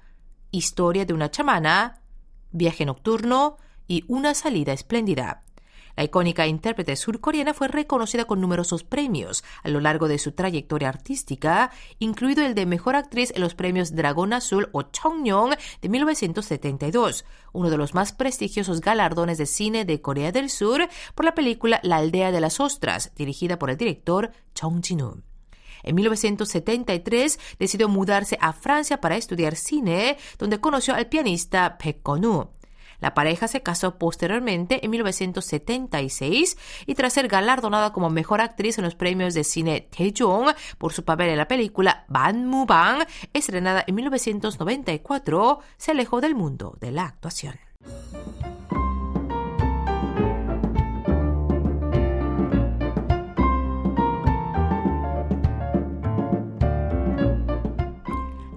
Historia 0.52 1.06
de 1.06 1.14
una 1.14 1.32
chamana, 1.32 2.00
Viaje 2.52 2.86
nocturno, 2.86 3.58
y 3.88 4.04
Una 4.08 4.34
salida 4.34 4.74
espléndida. 4.74 5.42
La 5.96 6.04
icónica 6.04 6.48
intérprete 6.48 6.96
surcoreana 6.96 7.54
fue 7.54 7.68
reconocida 7.68 8.26
con 8.26 8.42
numerosos 8.42 8.84
premios 8.84 9.44
a 9.62 9.70
lo 9.70 9.80
largo 9.80 10.08
de 10.08 10.18
su 10.18 10.32
trayectoria 10.32 10.90
artística, 10.90 11.70
incluido 12.00 12.44
el 12.44 12.56
de 12.56 12.66
Mejor 12.66 12.96
Actriz 12.96 13.32
en 13.36 13.42
los 13.42 13.54
premios 13.54 13.96
Dragón 13.96 14.34
Azul 14.34 14.70
o 14.72 14.82
Chongnyeong 14.84 15.56
de 15.82 15.90
1972, 15.90 17.26
uno 17.52 17.70
de 17.70 17.78
los 17.78 17.94
más 17.94 18.12
prestigiosos 18.12 18.82
galardones 18.82 19.38
de 19.38 19.46
cine 19.46 19.86
de 19.86 20.02
Corea 20.02 20.32
del 20.32 20.50
Sur 20.50 20.90
por 21.14 21.26
la 21.26 21.36
película 21.36 21.80
La 21.84 21.98
aldea 21.98 22.32
de 22.32 22.42
las 22.42 22.60
ostras, 22.60 23.12
dirigida 23.16 23.60
por 23.60 23.70
el 23.70 23.78
director 23.78 24.32
Chong 24.56 24.82
Jin-woo. 24.82 25.22
En 25.84 25.96
1973 25.96 27.40
decidió 27.60 27.90
mudarse 27.90 28.38
a 28.42 28.54
Francia 28.54 29.00
para 29.00 29.18
estudiar 29.18 29.56
cine, 29.56 30.18
donde 30.40 30.60
conoció 30.60 30.96
al 30.96 31.08
pianista 31.08 31.78
Baek 31.84 32.02
Konu. 32.02 32.50
La 33.04 33.14
pareja 33.14 33.50
se 33.50 33.62
casó 33.62 33.98
posteriormente 33.98 34.86
en 34.86 34.90
1976 34.92 36.58
y 36.86 36.96
tras 36.96 37.12
ser 37.12 37.28
galardonada 37.28 37.92
como 37.92 38.10
mejor 38.10 38.40
actriz 38.40 38.78
en 38.78 38.86
los 38.86 38.96
premios 38.96 39.34
de 39.34 39.44
cine 39.44 39.90
Taejong 39.94 40.56
por 40.78 40.94
su 40.94 41.04
papel 41.04 41.28
en 41.28 41.38
la 41.38 41.50
película 41.50 42.06
Ban 42.08 42.48
Mu 42.48 42.66
Bang, 42.66 43.06
estrenada 43.34 43.84
en 43.86 43.96
1994, 43.96 45.60
se 45.76 45.92
alejó 45.92 46.22
del 46.22 46.34
mundo 46.34 46.78
de 46.80 46.92
la 46.94 47.04
actuación. 47.04 47.60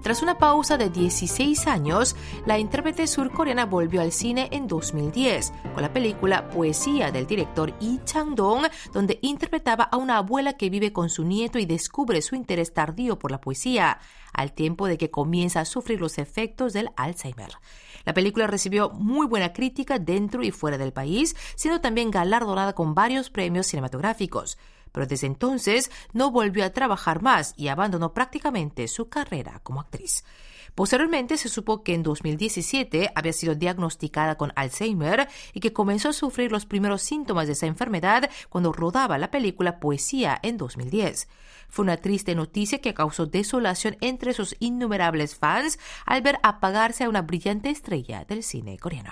Tras 0.07 0.21
una 0.21 0.37
pausa 0.37 0.77
de 0.77 0.89
16 0.89 1.67
años, 1.67 2.15
la 2.45 2.57
intérprete 2.57 3.07
surcoreana 3.07 3.65
volvió 3.65 3.99
al 3.99 4.13
cine 4.13 4.47
en 4.53 4.65
2010 4.65 5.51
con 5.73 5.81
la 5.83 5.91
película 5.91 6.47
Poesía 6.47 7.11
del 7.11 7.27
director 7.27 7.73
Lee 7.81 7.99
Chang-dong, 8.05 8.69
donde 8.93 9.19
interpretaba 9.21 9.83
a 9.83 9.97
una 9.97 10.15
abuela 10.15 10.53
que 10.53 10.69
vive 10.69 10.93
con 10.93 11.09
su 11.09 11.25
nieto 11.25 11.59
y 11.59 11.65
descubre 11.65 12.21
su 12.21 12.35
interés 12.35 12.73
tardío 12.73 13.19
por 13.19 13.31
la 13.31 13.41
poesía, 13.41 13.99
al 14.31 14.53
tiempo 14.53 14.87
de 14.87 14.97
que 14.97 15.11
comienza 15.11 15.59
a 15.59 15.65
sufrir 15.65 15.99
los 15.99 16.19
efectos 16.19 16.71
del 16.71 16.89
Alzheimer. 16.95 17.51
La 18.05 18.13
película 18.13 18.47
recibió 18.47 18.89
muy 18.91 19.27
buena 19.27 19.51
crítica 19.51 19.99
dentro 19.99 20.41
y 20.41 20.51
fuera 20.51 20.77
del 20.77 20.93
país, 20.93 21.35
siendo 21.57 21.81
también 21.81 22.11
galardonada 22.11 22.71
con 22.71 22.95
varios 22.95 23.29
premios 23.29 23.67
cinematográficos 23.67 24.57
pero 24.97 25.05
desde 25.05 25.27
entonces 25.27 25.91
no 26.11 26.31
volvió 26.31 26.65
a 26.65 26.71
trabajar 26.71 27.21
más 27.21 27.53
y 27.55 27.67
abandonó 27.67 28.15
prácticamente 28.15 28.87
su 28.87 29.09
carrera 29.09 29.59
como 29.61 29.79
actriz. 29.79 30.23
Posteriormente 30.73 31.37
se 31.37 31.49
supo 31.49 31.83
que 31.83 31.93
en 31.93 32.01
2017 32.01 33.11
había 33.13 33.31
sido 33.31 33.53
diagnosticada 33.53 34.37
con 34.37 34.53
Alzheimer 34.55 35.27
y 35.53 35.59
que 35.59 35.71
comenzó 35.71 36.09
a 36.09 36.13
sufrir 36.13 36.51
los 36.51 36.65
primeros 36.65 37.03
síntomas 37.03 37.45
de 37.45 37.53
esa 37.53 37.67
enfermedad 37.67 38.27
cuando 38.49 38.73
rodaba 38.73 39.19
la 39.19 39.29
película 39.29 39.79
Poesía 39.79 40.39
en 40.41 40.57
2010. 40.57 41.27
Fue 41.69 41.83
una 41.83 41.97
triste 41.97 42.33
noticia 42.33 42.81
que 42.81 42.95
causó 42.95 43.27
desolación 43.27 43.97
entre 44.01 44.33
sus 44.33 44.55
innumerables 44.57 45.35
fans 45.35 45.77
al 46.07 46.23
ver 46.23 46.39
apagarse 46.41 47.03
a 47.03 47.09
una 47.09 47.21
brillante 47.21 47.69
estrella 47.69 48.25
del 48.25 48.41
cine 48.41 48.79
coreano. 48.79 49.11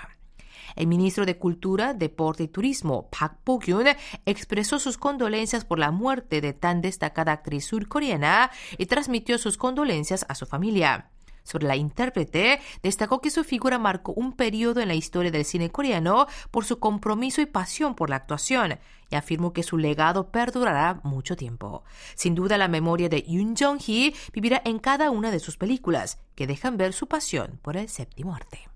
El 0.76 0.86
ministro 0.86 1.26
de 1.26 1.38
Cultura, 1.38 1.94
Deporte 1.94 2.44
y 2.44 2.48
Turismo, 2.48 3.08
Park 3.10 3.38
Bo-kyun, 3.44 3.88
expresó 4.26 4.78
sus 4.78 4.98
condolencias 4.98 5.64
por 5.64 5.78
la 5.78 5.90
muerte 5.90 6.40
de 6.40 6.52
tan 6.52 6.82
destacada 6.82 7.32
actriz 7.32 7.64
surcoreana 7.64 8.50
y 8.76 8.86
transmitió 8.86 9.38
sus 9.38 9.56
condolencias 9.56 10.26
a 10.28 10.34
su 10.34 10.46
familia. 10.46 11.10
Sobre 11.46 11.68
la 11.68 11.76
intérprete, 11.76 12.60
destacó 12.82 13.20
que 13.20 13.30
su 13.30 13.44
figura 13.44 13.78
marcó 13.78 14.12
un 14.12 14.32
periodo 14.32 14.80
en 14.80 14.88
la 14.88 14.94
historia 14.94 15.30
del 15.30 15.44
cine 15.44 15.70
coreano 15.70 16.26
por 16.50 16.64
su 16.64 16.80
compromiso 16.80 17.40
y 17.40 17.46
pasión 17.46 17.94
por 17.94 18.10
la 18.10 18.16
actuación, 18.16 18.80
y 19.10 19.14
afirmó 19.14 19.52
que 19.52 19.62
su 19.62 19.78
legado 19.78 20.32
perdurará 20.32 21.00
mucho 21.04 21.36
tiempo. 21.36 21.84
Sin 22.16 22.34
duda, 22.34 22.58
la 22.58 22.66
memoria 22.66 23.08
de 23.08 23.22
Yoon 23.22 23.54
Jong-hee 23.54 24.12
vivirá 24.32 24.60
en 24.64 24.80
cada 24.80 25.12
una 25.12 25.30
de 25.30 25.38
sus 25.38 25.56
películas, 25.56 26.18
que 26.34 26.48
dejan 26.48 26.76
ver 26.76 26.92
su 26.92 27.06
pasión 27.06 27.60
por 27.62 27.76
el 27.76 27.88
séptimo 27.88 28.34
arte. 28.34 28.68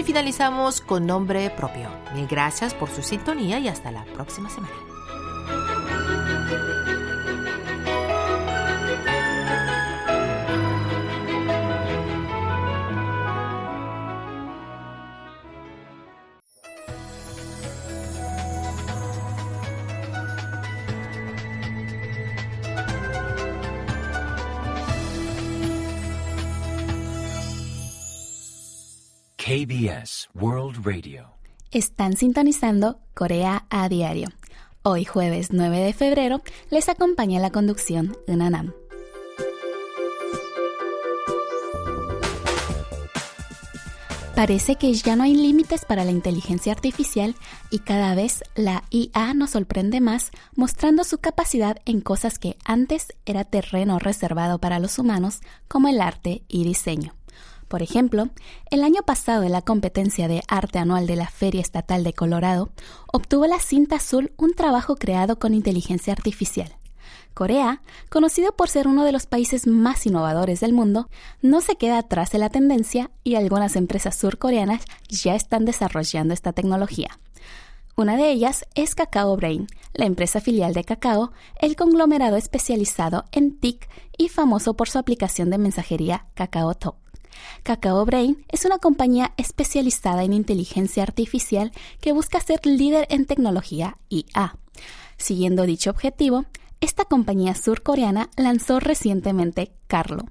Así 0.00 0.06
finalizamos 0.06 0.80
con 0.80 1.04
nombre 1.04 1.50
propio. 1.50 1.90
Mil 2.14 2.26
gracias 2.26 2.72
por 2.72 2.88
su 2.88 3.02
sintonía 3.02 3.58
y 3.58 3.68
hasta 3.68 3.92
la 3.92 4.02
próxima 4.06 4.48
semana. 4.48 4.89
World 30.34 30.84
Radio. 30.84 31.28
Están 31.70 32.16
sintonizando 32.16 32.98
Corea 33.14 33.66
a 33.70 33.88
diario. 33.88 34.26
Hoy 34.82 35.04
jueves 35.04 35.52
9 35.52 35.78
de 35.78 35.92
febrero 35.92 36.42
les 36.70 36.88
acompaña 36.88 37.38
la 37.38 37.50
conducción 37.50 38.16
Unanam. 38.26 38.72
Parece 44.34 44.74
que 44.74 44.92
ya 44.92 45.14
no 45.14 45.22
hay 45.22 45.36
límites 45.36 45.84
para 45.84 46.04
la 46.04 46.10
inteligencia 46.10 46.72
artificial 46.72 47.36
y 47.70 47.78
cada 47.78 48.16
vez 48.16 48.42
la 48.56 48.82
IA 48.90 49.34
nos 49.34 49.50
sorprende 49.50 50.00
más 50.00 50.32
mostrando 50.56 51.04
su 51.04 51.18
capacidad 51.18 51.76
en 51.84 52.00
cosas 52.00 52.40
que 52.40 52.56
antes 52.64 53.12
era 53.24 53.44
terreno 53.44 54.00
reservado 54.00 54.58
para 54.58 54.80
los 54.80 54.98
humanos 54.98 55.42
como 55.68 55.86
el 55.86 56.00
arte 56.00 56.42
y 56.48 56.64
diseño. 56.64 57.14
Por 57.70 57.82
ejemplo, 57.82 58.30
el 58.72 58.82
año 58.82 59.02
pasado 59.06 59.44
en 59.44 59.52
la 59.52 59.62
competencia 59.62 60.26
de 60.26 60.42
arte 60.48 60.80
anual 60.80 61.06
de 61.06 61.14
la 61.14 61.28
Feria 61.28 61.60
Estatal 61.60 62.02
de 62.02 62.12
Colorado, 62.12 62.70
obtuvo 63.12 63.46
la 63.46 63.60
cinta 63.60 63.94
azul 63.94 64.32
un 64.36 64.54
trabajo 64.54 64.96
creado 64.96 65.38
con 65.38 65.54
inteligencia 65.54 66.12
artificial. 66.12 66.74
Corea, 67.32 67.80
conocido 68.08 68.56
por 68.56 68.68
ser 68.68 68.88
uno 68.88 69.04
de 69.04 69.12
los 69.12 69.26
países 69.26 69.68
más 69.68 70.04
innovadores 70.04 70.58
del 70.58 70.72
mundo, 70.72 71.08
no 71.42 71.60
se 71.60 71.76
queda 71.76 71.98
atrás 71.98 72.32
de 72.32 72.38
la 72.38 72.50
tendencia 72.50 73.12
y 73.22 73.36
algunas 73.36 73.76
empresas 73.76 74.16
surcoreanas 74.16 74.82
ya 75.08 75.36
están 75.36 75.64
desarrollando 75.64 76.34
esta 76.34 76.52
tecnología. 76.52 77.20
Una 77.96 78.16
de 78.16 78.32
ellas 78.32 78.66
es 78.74 78.96
Kakao 78.96 79.36
Brain, 79.36 79.68
la 79.92 80.06
empresa 80.06 80.40
filial 80.40 80.74
de 80.74 80.82
Kakao, 80.82 81.30
el 81.60 81.76
conglomerado 81.76 82.36
especializado 82.36 83.26
en 83.30 83.60
TIC 83.60 83.88
y 84.18 84.28
famoso 84.28 84.74
por 84.74 84.88
su 84.88 84.98
aplicación 84.98 85.50
de 85.50 85.58
mensajería 85.58 86.26
Kakao 86.34 86.74
Talk. 86.74 86.99
Kakao 87.62 88.04
Brain 88.04 88.44
es 88.48 88.64
una 88.64 88.78
compañía 88.78 89.32
especializada 89.36 90.24
en 90.24 90.32
inteligencia 90.32 91.02
artificial 91.02 91.72
que 92.00 92.12
busca 92.12 92.40
ser 92.40 92.64
líder 92.64 93.06
en 93.10 93.26
tecnología 93.26 93.98
IA. 94.08 94.56
Siguiendo 95.16 95.64
dicho 95.64 95.90
objetivo, 95.90 96.46
esta 96.80 97.04
compañía 97.04 97.54
surcoreana 97.54 98.30
lanzó 98.36 98.80
recientemente 98.80 99.70
Carlo, 99.86 100.24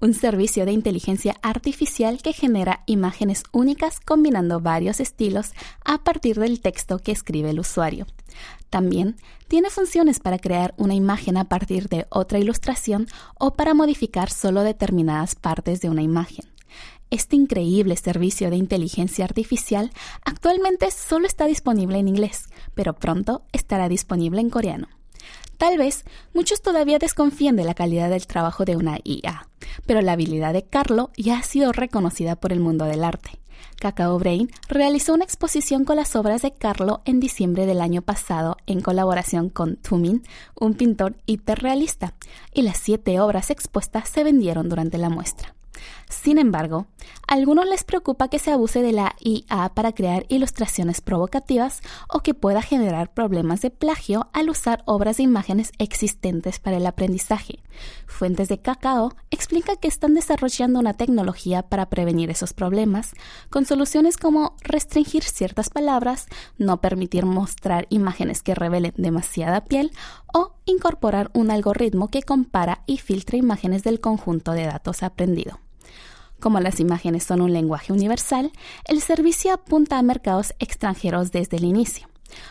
un 0.00 0.14
servicio 0.14 0.64
de 0.64 0.70
inteligencia 0.70 1.34
artificial 1.42 2.22
que 2.22 2.32
genera 2.32 2.84
imágenes 2.86 3.42
únicas 3.50 3.98
combinando 3.98 4.60
varios 4.60 5.00
estilos 5.00 5.50
a 5.84 5.98
partir 5.98 6.38
del 6.38 6.60
texto 6.60 7.00
que 7.00 7.10
escribe 7.10 7.50
el 7.50 7.58
usuario. 7.58 8.06
También 8.70 9.16
tiene 9.48 9.70
funciones 9.70 10.18
para 10.20 10.38
crear 10.38 10.74
una 10.76 10.94
imagen 10.94 11.36
a 11.36 11.44
partir 11.44 11.88
de 11.88 12.06
otra 12.10 12.38
ilustración 12.38 13.06
o 13.38 13.54
para 13.54 13.74
modificar 13.74 14.30
solo 14.30 14.62
determinadas 14.62 15.34
partes 15.34 15.80
de 15.80 15.88
una 15.88 16.02
imagen. 16.02 16.46
Este 17.10 17.36
increíble 17.36 17.96
servicio 17.96 18.50
de 18.50 18.56
inteligencia 18.56 19.24
artificial 19.24 19.92
actualmente 20.24 20.90
solo 20.90 21.26
está 21.26 21.46
disponible 21.46 21.98
en 21.98 22.08
inglés, 22.08 22.46
pero 22.74 22.94
pronto 22.94 23.44
estará 23.52 23.88
disponible 23.88 24.40
en 24.40 24.50
coreano. 24.50 24.88
Tal 25.56 25.78
vez 25.78 26.04
muchos 26.34 26.60
todavía 26.60 26.98
desconfíen 26.98 27.56
de 27.56 27.64
la 27.64 27.74
calidad 27.74 28.10
del 28.10 28.26
trabajo 28.26 28.64
de 28.64 28.76
una 28.76 28.98
IA, 29.04 29.48
pero 29.86 30.02
la 30.02 30.12
habilidad 30.12 30.52
de 30.52 30.64
Carlo 30.64 31.10
ya 31.16 31.38
ha 31.38 31.42
sido 31.42 31.72
reconocida 31.72 32.36
por 32.36 32.52
el 32.52 32.60
mundo 32.60 32.84
del 32.84 33.04
arte. 33.04 33.30
Cacao 33.78 34.18
Brain 34.18 34.50
realizó 34.68 35.14
una 35.14 35.24
exposición 35.24 35.84
con 35.84 35.96
las 35.96 36.16
obras 36.16 36.42
de 36.42 36.52
Carlo 36.52 37.02
en 37.04 37.20
diciembre 37.20 37.66
del 37.66 37.80
año 37.80 38.02
pasado 38.02 38.56
en 38.66 38.80
colaboración 38.80 39.50
con 39.50 39.76
Tumin, 39.76 40.22
un 40.58 40.74
pintor 40.74 41.16
hiperrealista, 41.26 42.14
y 42.52 42.62
las 42.62 42.78
siete 42.78 43.20
obras 43.20 43.50
expuestas 43.50 44.08
se 44.08 44.24
vendieron 44.24 44.68
durante 44.68 44.98
la 44.98 45.10
muestra. 45.10 45.54
Sin 46.08 46.38
embargo, 46.38 46.86
a 47.26 47.34
algunos 47.34 47.66
les 47.66 47.82
preocupa 47.82 48.28
que 48.28 48.38
se 48.38 48.52
abuse 48.52 48.80
de 48.80 48.92
la 48.92 49.16
IA 49.18 49.70
para 49.74 49.92
crear 49.92 50.24
ilustraciones 50.28 51.00
provocativas 51.00 51.80
o 52.08 52.20
que 52.20 52.32
pueda 52.32 52.62
generar 52.62 53.12
problemas 53.12 53.60
de 53.60 53.70
plagio 53.70 54.28
al 54.32 54.48
usar 54.48 54.84
obras 54.86 55.16
de 55.16 55.24
imágenes 55.24 55.72
existentes 55.78 56.60
para 56.60 56.76
el 56.76 56.86
aprendizaje. 56.86 57.58
Fuentes 58.06 58.48
de 58.48 58.58
Cacao 58.58 59.16
explica 59.32 59.74
que 59.74 59.88
están 59.88 60.14
desarrollando 60.14 60.78
una 60.78 60.94
tecnología 60.94 61.62
para 61.62 61.88
prevenir 61.88 62.30
esos 62.30 62.52
problemas, 62.52 63.14
con 63.50 63.66
soluciones 63.66 64.16
como 64.16 64.54
restringir 64.62 65.24
ciertas 65.24 65.70
palabras, 65.70 66.26
no 66.56 66.80
permitir 66.80 67.26
mostrar 67.26 67.86
imágenes 67.90 68.42
que 68.42 68.54
revelen 68.54 68.94
demasiada 68.96 69.64
piel 69.64 69.90
o 70.32 70.54
incorporar 70.66 71.30
un 71.34 71.50
algoritmo 71.50 72.08
que 72.08 72.22
compara 72.22 72.84
y 72.86 72.98
filtra 72.98 73.36
imágenes 73.36 73.82
del 73.82 74.00
conjunto 74.00 74.52
de 74.52 74.66
datos 74.66 75.02
aprendido. 75.02 75.58
Como 76.40 76.60
las 76.60 76.80
imágenes 76.80 77.24
son 77.24 77.40
un 77.40 77.52
lenguaje 77.52 77.92
universal, 77.92 78.52
el 78.84 79.00
servicio 79.00 79.52
apunta 79.52 79.98
a 79.98 80.02
mercados 80.02 80.54
extranjeros 80.58 81.32
desde 81.32 81.56
el 81.56 81.64
inicio. 81.64 82.08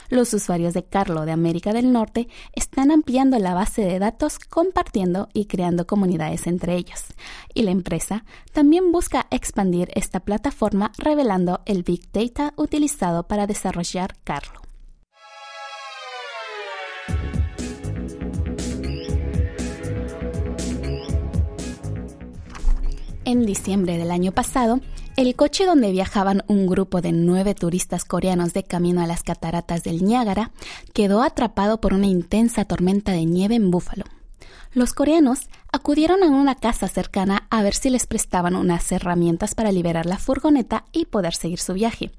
Los 0.10 0.34
usuarios 0.34 0.74
de 0.74 0.84
Carlo 0.84 1.26
de 1.26 1.32
América 1.32 1.74
del 1.74 1.92
Norte 1.92 2.28
están 2.54 2.92
ampliando 2.92 3.38
la 3.40 3.54
base 3.54 3.82
de 3.84 4.00
datos, 4.00 4.40
compartiendo 4.40 5.30
y 5.34 5.46
creando 5.46 5.86
comunidades 5.86 6.48
entre 6.48 6.76
ellos. 6.76 7.06
Y 7.54 7.64
la 7.64 7.72
empresa 7.72 8.26
también 8.54 8.92
busca 8.92 9.28
expandir 9.32 9.90
esta 9.96 10.20
plataforma 10.20 10.92
revelando 10.98 11.62
el 11.66 11.84
Big 11.84 12.12
Data 12.12 12.54
utilizado 12.56 13.28
para 13.28 13.48
desarrollar 13.48 14.16
Carlo. 14.24 14.65
En 23.26 23.44
diciembre 23.44 23.98
del 23.98 24.12
año 24.12 24.32
pasado, 24.34 24.82
el 25.18 25.36
coche 25.36 25.66
donde 25.66 25.92
viajaban 25.92 26.44
un 26.46 26.68
grupo 26.68 27.02
de 27.02 27.12
nueve 27.12 27.56
turistas 27.56 28.06
coreanos 28.06 28.54
de 28.54 28.64
camino 28.64 29.02
a 29.02 29.08
las 29.08 29.24
cataratas 29.24 29.82
del 29.82 30.06
Niágara 30.06 30.52
quedó 30.94 31.24
atrapado 31.24 31.82
por 31.82 31.96
una 31.96 32.06
intensa 32.06 32.66
tormenta 32.66 33.14
de 33.14 33.26
nieve 33.26 33.56
en 33.56 33.72
Búfalo. 33.72 34.06
Los 34.74 34.94
coreanos 34.94 35.50
acudieron 35.72 36.22
a 36.22 36.28
una 36.28 36.54
casa 36.54 36.88
cercana 36.88 37.48
a 37.50 37.64
ver 37.64 37.74
si 37.74 37.90
les 37.90 38.06
prestaban 38.06 38.56
unas 38.56 38.92
herramientas 38.92 39.56
para 39.56 39.72
liberar 39.72 40.06
la 40.06 40.20
furgoneta 40.20 40.86
y 40.92 41.06
poder 41.06 41.34
seguir 41.34 41.60
su 41.60 41.74
viaje. 41.74 42.12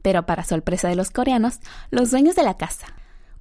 Pero 0.00 0.24
para 0.24 0.42
sorpresa 0.42 0.88
de 0.88 0.96
los 0.96 1.10
coreanos, 1.10 1.58
los 1.90 2.10
dueños 2.10 2.34
de 2.34 2.44
la 2.44 2.56
casa, 2.56 2.86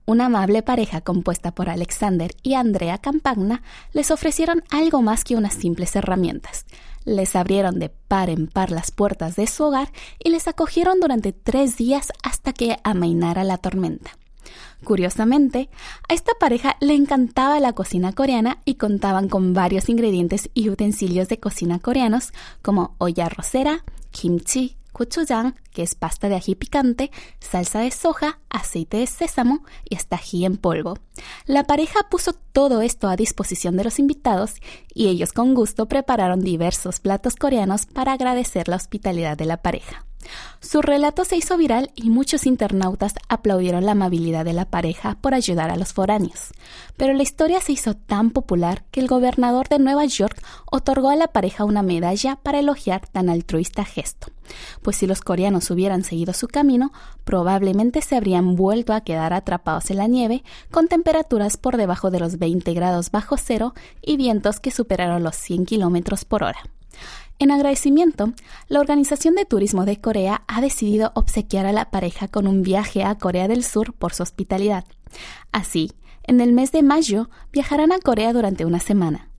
una 0.05 0.25
amable 0.25 0.63
pareja 0.63 0.99
compuesta 0.99 1.55
por 1.55 1.69
Alexander 1.69 2.35
y 2.43 2.55
Andrea 2.55 2.97
Campagna, 2.97 3.61
les 3.93 4.11
ofrecieron 4.11 4.63
algo 4.69 5.01
más 5.01 5.23
que 5.23 5.37
unas 5.37 5.53
simples 5.53 5.95
herramientas 5.95 6.65
les 7.05 7.35
abrieron 7.35 7.79
de 7.79 7.89
par 7.89 8.29
en 8.29 8.47
par 8.47 8.71
las 8.71 8.91
puertas 8.91 9.35
de 9.35 9.47
su 9.47 9.63
hogar 9.63 9.91
y 10.23 10.29
les 10.29 10.47
acogieron 10.47 10.99
durante 10.99 11.31
tres 11.31 11.77
días 11.77 12.11
hasta 12.23 12.51
que 12.51 12.77
amainara 12.83 13.43
la 13.43 13.57
tormenta. 13.57 14.11
Curiosamente, 14.83 15.69
a 16.07 16.13
esta 16.13 16.33
pareja 16.39 16.77
le 16.79 16.93
encantaba 16.93 17.59
la 17.59 17.73
cocina 17.73 18.13
coreana 18.13 18.59
y 18.65 18.75
contaban 18.75 19.29
con 19.29 19.53
varios 19.53 19.89
ingredientes 19.89 20.49
y 20.53 20.69
utensilios 20.69 21.27
de 21.29 21.39
cocina 21.39 21.79
coreanos 21.79 22.33
como 22.61 22.95
olla 22.99 23.29
rosera, 23.29 23.83
kimchi, 24.11 24.77
gochujang, 24.97 25.55
que 25.71 25.83
es 25.83 25.93
pasta 25.93 26.29
de 26.29 26.35
ají 26.35 26.55
picante, 26.55 27.11
salsa 27.39 27.79
de 27.79 27.91
soja, 27.91 28.39
aceite 28.49 28.97
de 28.97 29.07
sésamo 29.07 29.63
y 29.89 29.95
hasta 29.95 30.15
ají 30.15 30.45
en 30.45 30.57
polvo. 30.57 30.97
La 31.45 31.65
pareja 31.65 32.07
puso 32.09 32.33
todo 32.33 32.81
esto 32.81 33.07
a 33.07 33.15
disposición 33.15 33.77
de 33.77 33.83
los 33.83 33.99
invitados 33.99 34.55
y 34.93 35.07
ellos 35.07 35.33
con 35.33 35.53
gusto 35.53 35.87
prepararon 35.87 36.39
diversos 36.39 36.99
platos 36.99 37.35
coreanos 37.35 37.85
para 37.85 38.13
agradecer 38.13 38.67
la 38.67 38.77
hospitalidad 38.77 39.37
de 39.37 39.45
la 39.45 39.57
pareja. 39.57 40.05
Su 40.59 40.81
relato 40.81 41.25
se 41.25 41.37
hizo 41.37 41.57
viral 41.57 41.91
y 41.95 42.09
muchos 42.09 42.45
internautas 42.45 43.13
aplaudieron 43.29 43.85
la 43.85 43.91
amabilidad 43.91 44.45
de 44.45 44.53
la 44.53 44.65
pareja 44.65 45.17
por 45.21 45.33
ayudar 45.33 45.69
a 45.69 45.75
los 45.75 45.93
foráneos. 45.93 46.53
Pero 46.97 47.13
la 47.13 47.23
historia 47.23 47.61
se 47.61 47.73
hizo 47.73 47.93
tan 47.93 48.31
popular 48.31 48.83
que 48.91 48.99
el 48.99 49.07
gobernador 49.07 49.67
de 49.69 49.79
Nueva 49.79 50.05
York 50.05 50.41
otorgó 50.71 51.09
a 51.09 51.15
la 51.15 51.27
pareja 51.27 51.65
una 51.65 51.83
medalla 51.83 52.37
para 52.37 52.59
elogiar 52.59 53.07
tan 53.07 53.29
altruista 53.29 53.85
gesto. 53.85 54.27
Pues 54.81 54.97
si 54.97 55.07
los 55.07 55.21
coreanos 55.21 55.69
hubieran 55.71 56.03
seguido 56.03 56.33
su 56.33 56.47
camino, 56.47 56.91
probablemente 57.23 58.01
se 58.01 58.15
habrían 58.15 58.55
vuelto 58.55 58.93
a 58.93 59.01
quedar 59.01 59.33
atrapados 59.33 59.89
en 59.91 59.97
la 59.97 60.07
nieve 60.07 60.43
con 60.71 60.87
temperaturas 60.87 61.57
por 61.57 61.77
debajo 61.77 62.11
de 62.11 62.19
los 62.19 62.37
20 62.37 62.73
grados 62.73 63.11
bajo 63.11 63.37
cero 63.37 63.73
y 64.01 64.17
vientos 64.17 64.59
que 64.59 64.71
superaron 64.71 65.23
los 65.23 65.35
100 65.35 65.65
kilómetros 65.65 66.25
por 66.25 66.43
hora. 66.43 66.59
En 67.37 67.51
agradecimiento, 67.51 68.31
la 68.69 68.79
Organización 68.79 69.35
de 69.35 69.43
Turismo 69.43 69.83
de 69.83 69.99
Corea 69.99 70.43
ha 70.47 70.61
decidido 70.61 71.11
obsequiar 71.15 71.65
a 71.65 71.73
la 71.73 71.91
pareja 71.91 72.29
con 72.29 72.47
un 72.47 72.61
viaje 72.61 73.03
a 73.03 73.17
Corea 73.17 73.49
del 73.49 73.63
Sur 73.63 73.93
por 73.93 74.13
su 74.13 74.23
hospitalidad. 74.23 74.85
Así, 75.51 75.91
en 76.23 76.39
el 76.39 76.53
mes 76.53 76.71
de 76.71 76.81
mayo 76.81 77.29
viajarán 77.51 77.91
a 77.91 77.99
Corea 77.99 78.31
durante 78.31 78.63
una 78.63 78.79
semana. 78.79 79.29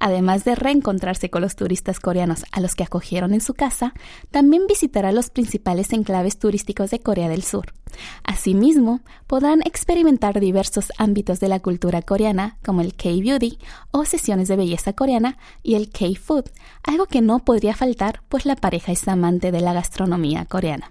Además 0.00 0.44
de 0.44 0.56
reencontrarse 0.56 1.30
con 1.30 1.42
los 1.42 1.54
turistas 1.54 2.00
coreanos 2.00 2.44
a 2.50 2.60
los 2.60 2.74
que 2.74 2.82
acogieron 2.82 3.32
en 3.32 3.40
su 3.40 3.54
casa, 3.54 3.94
también 4.32 4.66
visitará 4.66 5.12
los 5.12 5.30
principales 5.30 5.92
enclaves 5.92 6.38
turísticos 6.38 6.90
de 6.90 6.98
Corea 6.98 7.28
del 7.28 7.44
Sur. 7.44 7.72
Asimismo, 8.22 9.00
podrán 9.26 9.60
experimentar 9.62 10.40
diversos 10.40 10.92
ámbitos 10.98 11.40
de 11.40 11.48
la 11.48 11.60
cultura 11.60 12.02
coreana, 12.02 12.56
como 12.64 12.80
el 12.80 12.94
K-Beauty 12.94 13.58
o 13.90 14.04
sesiones 14.04 14.48
de 14.48 14.56
belleza 14.56 14.92
coreana 14.92 15.38
y 15.62 15.74
el 15.74 15.90
K-Food, 15.90 16.44
algo 16.82 17.06
que 17.06 17.20
no 17.20 17.40
podría 17.40 17.74
faltar 17.74 18.22
pues 18.28 18.46
la 18.46 18.56
pareja 18.56 18.92
es 18.92 19.06
amante 19.08 19.52
de 19.52 19.60
la 19.60 19.72
gastronomía 19.72 20.44
coreana. 20.44 20.90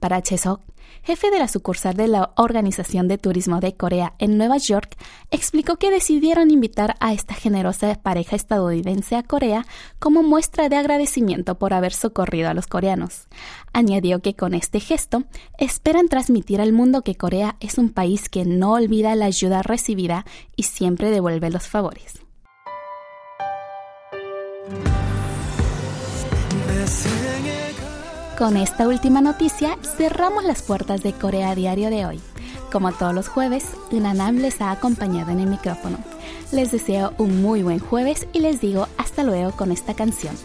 Para 0.00 0.22
Chesok, 0.22 0.60
jefe 1.02 1.30
de 1.30 1.38
la 1.38 1.48
sucursal 1.48 1.94
de 1.94 2.08
la 2.08 2.32
Organización 2.36 3.08
de 3.08 3.18
Turismo 3.18 3.60
de 3.60 3.74
Corea 3.74 4.14
en 4.18 4.38
Nueva 4.38 4.58
York, 4.58 4.96
explicó 5.30 5.76
que 5.76 5.90
decidieron 5.90 6.50
invitar 6.50 6.96
a 7.00 7.12
esta 7.12 7.34
generosa 7.34 7.94
pareja 8.02 8.36
estadounidense 8.36 9.16
a 9.16 9.22
Corea 9.22 9.66
como 9.98 10.22
muestra 10.22 10.68
de 10.68 10.76
agradecimiento 10.76 11.58
por 11.58 11.74
haber 11.74 11.92
socorrido 11.92 12.48
a 12.48 12.54
los 12.54 12.66
coreanos. 12.66 13.28
Añadió 13.72 14.20
que 14.20 14.34
con 14.34 14.54
este 14.54 14.80
gesto 14.80 15.24
esperan 15.58 16.08
transmitir 16.08 16.60
al 16.60 16.72
mundo 16.72 17.02
que 17.02 17.16
Corea 17.16 17.56
es 17.60 17.78
un 17.78 17.90
país 17.90 18.28
que 18.28 18.44
no 18.44 18.72
olvida 18.72 19.14
la 19.14 19.26
ayuda 19.26 19.62
recibida 19.62 20.24
y 20.56 20.64
siempre 20.64 21.10
devuelve 21.10 21.50
los 21.50 21.66
favores. 21.66 22.22
Con 28.38 28.56
esta 28.56 28.86
última 28.86 29.20
noticia 29.20 29.76
cerramos 29.82 30.44
las 30.44 30.62
puertas 30.62 31.02
de 31.02 31.12
Corea 31.12 31.56
Diario 31.56 31.90
de 31.90 32.06
hoy. 32.06 32.20
Como 32.70 32.92
todos 32.92 33.12
los 33.12 33.26
jueves, 33.26 33.64
Unanam 33.90 34.36
les 34.36 34.60
ha 34.60 34.70
acompañado 34.70 35.32
en 35.32 35.40
el 35.40 35.48
micrófono. 35.48 35.98
Les 36.52 36.70
deseo 36.70 37.12
un 37.18 37.42
muy 37.42 37.64
buen 37.64 37.80
jueves 37.80 38.28
y 38.32 38.38
les 38.38 38.60
digo 38.60 38.86
hasta 38.96 39.24
luego 39.24 39.50
con 39.50 39.72
esta 39.72 39.94
canción. 39.94 40.36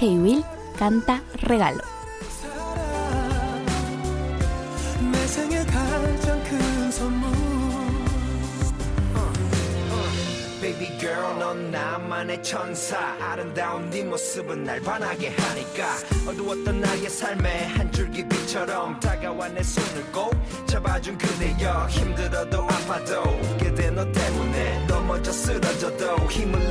K-Will 0.00 0.42
canta 0.78 1.22
Regalo. 1.34 1.93
나만의 12.14 12.42
천사. 12.42 12.96
아름다운 13.20 13.90
네 13.90 14.04
모습은 14.04 14.62
날 14.62 14.80
반하게 14.80 15.30
하니까 15.30 15.96
어두웠던 16.28 16.80
나의 16.80 17.08
삶에 17.10 17.66
한 17.66 17.90
줄기 17.90 18.26
빛처럼 18.28 19.00
다가와 19.00 19.48
내 19.48 19.62
손을 19.62 20.12
꼭 20.12 20.32
잡아준 20.66 21.18
그대여. 21.18 21.86
힘들어도 21.88 22.62
아파도 22.62 23.22
그대 23.58 23.90
너 23.90 24.10
때문에. 24.12 24.86
넘어져 24.86 25.32
쓰러져도 25.32 26.16
힘을 26.30 26.70